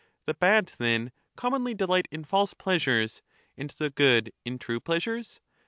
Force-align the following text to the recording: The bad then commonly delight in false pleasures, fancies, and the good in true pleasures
The 0.25 0.33
bad 0.33 0.71
then 0.79 1.11
commonly 1.35 1.75
delight 1.75 2.07
in 2.09 2.23
false 2.23 2.55
pleasures, 2.55 3.17
fancies, 3.49 3.53
and 3.55 3.69
the 3.69 3.89
good 3.91 4.33
in 4.43 4.57
true 4.57 4.79
pleasures 4.79 5.41